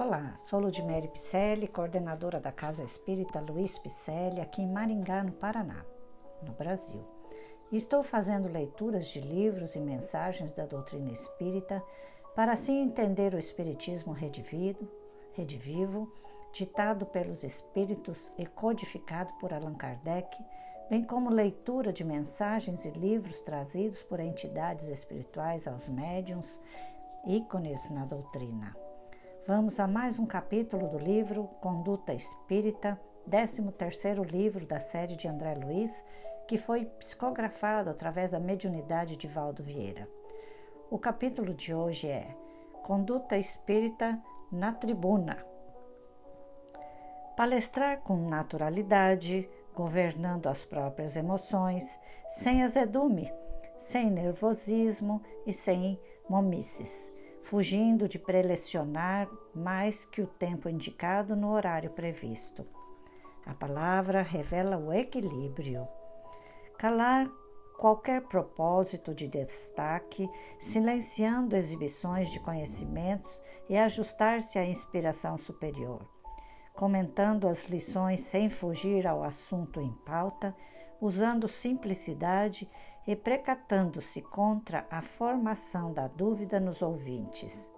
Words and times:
Olá, 0.00 0.36
sou 0.44 0.60
Ludmere 0.60 1.08
Picelli, 1.08 1.66
coordenadora 1.66 2.38
da 2.38 2.52
Casa 2.52 2.84
Espírita 2.84 3.40
Luiz 3.40 3.76
Picelli, 3.80 4.40
aqui 4.40 4.62
em 4.62 4.68
Maringá, 4.68 5.24
no 5.24 5.32
Paraná, 5.32 5.84
no 6.40 6.52
Brasil. 6.52 7.04
Estou 7.72 8.04
fazendo 8.04 8.48
leituras 8.48 9.08
de 9.08 9.20
livros 9.20 9.74
e 9.74 9.80
mensagens 9.80 10.52
da 10.52 10.66
doutrina 10.66 11.10
espírita 11.10 11.82
para 12.36 12.52
assim 12.52 12.80
entender 12.80 13.34
o 13.34 13.40
Espiritismo 13.40 14.12
redivido, 14.12 14.88
redivivo, 15.32 16.08
ditado 16.52 17.04
pelos 17.04 17.42
Espíritos 17.42 18.32
e 18.38 18.46
codificado 18.46 19.32
por 19.40 19.52
Allan 19.52 19.74
Kardec, 19.74 20.28
bem 20.88 21.02
como 21.02 21.28
leitura 21.28 21.92
de 21.92 22.04
mensagens 22.04 22.84
e 22.84 22.90
livros 22.90 23.40
trazidos 23.40 24.00
por 24.04 24.20
entidades 24.20 24.88
espirituais 24.90 25.66
aos 25.66 25.88
médiums, 25.88 26.60
ícones 27.26 27.90
na 27.90 28.04
doutrina. 28.04 28.87
Vamos 29.48 29.80
a 29.80 29.86
mais 29.86 30.18
um 30.18 30.26
capítulo 30.26 30.88
do 30.88 30.98
livro 30.98 31.44
Conduta 31.62 32.12
Espírita, 32.12 33.00
13º 33.30 34.22
livro 34.30 34.66
da 34.66 34.78
série 34.78 35.16
de 35.16 35.26
André 35.26 35.54
Luiz, 35.54 36.04
que 36.46 36.58
foi 36.58 36.84
psicografado 36.84 37.88
através 37.88 38.30
da 38.30 38.38
mediunidade 38.38 39.16
de 39.16 39.26
Valdo 39.26 39.62
Vieira. 39.62 40.06
O 40.90 40.98
capítulo 40.98 41.54
de 41.54 41.72
hoje 41.72 42.08
é 42.08 42.36
Conduta 42.82 43.38
Espírita 43.38 44.22
na 44.52 44.70
Tribuna. 44.70 45.38
Palestrar 47.34 48.02
com 48.02 48.28
naturalidade, 48.28 49.48
governando 49.74 50.48
as 50.48 50.62
próprias 50.62 51.16
emoções, 51.16 51.98
sem 52.28 52.62
azedume, 52.62 53.32
sem 53.78 54.10
nervosismo 54.10 55.22
e 55.46 55.54
sem 55.54 55.98
momices 56.28 57.10
fugindo 57.48 58.06
de 58.06 58.18
prelecionar 58.18 59.26
mais 59.54 60.04
que 60.04 60.20
o 60.20 60.26
tempo 60.26 60.68
indicado 60.68 61.34
no 61.34 61.50
horário 61.50 61.88
previsto. 61.88 62.66
A 63.46 63.54
palavra 63.54 64.20
revela 64.20 64.76
o 64.76 64.92
equilíbrio. 64.92 65.88
Calar 66.76 67.26
qualquer 67.78 68.20
propósito 68.20 69.14
de 69.14 69.26
destaque, 69.26 70.28
silenciando 70.60 71.56
exibições 71.56 72.30
de 72.30 72.38
conhecimentos 72.38 73.40
e 73.66 73.78
ajustar-se 73.78 74.58
à 74.58 74.66
inspiração 74.66 75.38
superior. 75.38 76.06
Comentando 76.74 77.48
as 77.48 77.66
lições 77.66 78.20
sem 78.20 78.50
fugir 78.50 79.06
ao 79.06 79.24
assunto 79.24 79.80
em 79.80 79.92
pauta, 80.04 80.54
usando 81.00 81.48
simplicidade 81.48 82.68
e 83.06 83.14
precatando-se 83.16 84.20
contra 84.20 84.86
a 84.90 85.00
formação 85.00 85.92
da 85.92 86.08
dúvida 86.08 86.60
nos 86.60 86.82
ouvintes. 86.82 87.70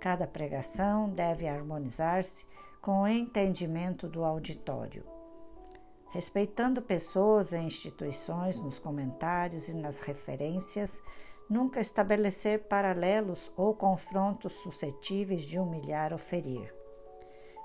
Cada 0.00 0.26
pregação 0.26 1.10
deve 1.10 1.46
harmonizar-se 1.46 2.46
com 2.80 3.02
o 3.02 3.08
entendimento 3.08 4.08
do 4.08 4.24
auditório. 4.24 5.04
Respeitando 6.08 6.80
pessoas 6.80 7.52
e 7.52 7.58
instituições 7.58 8.58
nos 8.58 8.78
comentários 8.78 9.68
e 9.68 9.74
nas 9.74 10.00
referências, 10.00 11.02
nunca 11.48 11.80
estabelecer 11.80 12.66
paralelos 12.66 13.52
ou 13.56 13.74
confrontos 13.74 14.54
suscetíveis 14.54 15.42
de 15.42 15.58
humilhar 15.58 16.12
ou 16.12 16.18
ferir. 16.18 16.74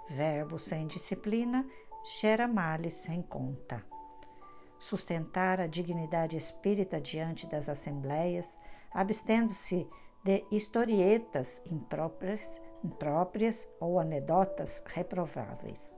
Verbo 0.09 0.59
sem 0.59 0.85
disciplina 0.87 1.65
gera 2.19 2.47
males 2.47 2.93
sem 2.93 3.21
conta 3.21 3.94
sustentar 4.85 5.59
a 5.59 5.65
dignidade 5.65 6.37
espírita 6.37 7.01
diante 7.01 7.47
das 7.47 7.67
assembleias, 7.67 8.55
abstendo-se 8.91 9.87
de 10.23 10.45
historietas 10.51 11.59
impróprias, 11.65 12.61
impróprias 12.83 13.67
ou 13.79 13.99
anedotas 13.99 14.83
reprováveis. 14.85 15.93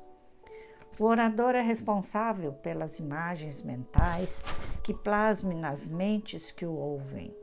O 0.97 1.03
orador 1.03 1.53
é 1.53 1.61
responsável 1.61 2.53
pelas 2.53 2.98
imagens 2.98 3.61
mentais 3.61 4.42
que 4.81 4.93
plasme 4.93 5.54
nas 5.54 5.89
mentes 5.89 6.49
que 6.49 6.65
o 6.65 6.71
ouvem. 6.71 7.36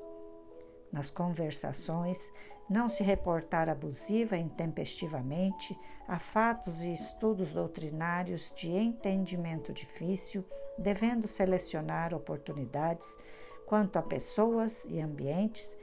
Nas 0.95 1.11
conversações, 1.11 2.31
não 2.71 2.89
se 2.89 3.03
reportar 3.03 3.69
abusiva 3.69 4.37
intempestivamente 4.37 5.77
a 6.07 6.21
fatos 6.21 6.85
e 6.85 6.93
estudos 6.93 7.53
doutrinários 7.53 8.53
de 8.55 8.71
entendimento 8.71 9.73
difícil, 9.73 10.45
devendo 10.79 11.27
selecionar 11.27 12.15
oportunidades 12.15 13.13
quanto 13.67 13.99
a 13.99 14.03
pessoas 14.03 14.85
e 14.85 15.01
ambientes 15.01 15.77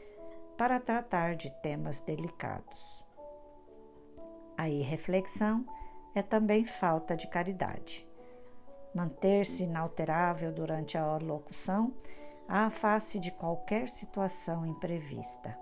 para 0.58 0.80
tratar 0.80 1.36
de 1.36 1.52
temas 1.62 2.00
delicados. 2.00 3.04
A 4.58 4.70
irreflexão 4.70 5.66
é 6.16 6.22
também 6.22 6.64
falta 6.64 7.18
de 7.18 7.28
caridade. 7.28 8.08
Manter-se 8.96 9.66
inalterável 9.66 10.54
durante 10.54 10.98
a 10.98 11.18
locução 11.18 11.94
à 12.54 12.70
face 12.70 13.18
de 13.18 13.32
qualquer 13.32 13.88
situação 13.88 14.66
imprevista. 14.66 15.58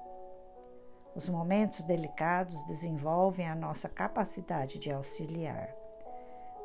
Os 1.15 1.29
momentos 1.29 1.83
delicados 1.83 2.65
desenvolvem 2.65 3.47
a 3.47 3.53
nossa 3.53 3.87
capacidade 3.87 4.79
de 4.79 4.91
auxiliar. 4.91 5.69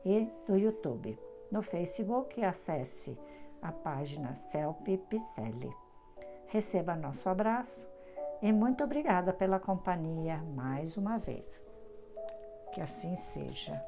e 0.07 0.27
do 0.47 0.57
YouTube. 0.57 1.19
No 1.53 1.61
Facebook, 1.61 2.43
acesse 2.43 3.17
a 3.61 3.71
página 3.71 4.35
Celpe 4.35 4.97
Picelli. 4.97 5.71
Receba 6.47 6.97
nosso 6.97 7.29
abraço 7.29 7.87
e 8.41 8.53
muito 8.53 8.85
obrigada 8.85 9.33
pela 9.33 9.59
companhia 9.59 10.39
mais 10.55 10.97
uma 10.97 11.19
vez. 11.19 11.67
Que 12.73 12.81
assim 12.81 13.17
seja. 13.17 13.83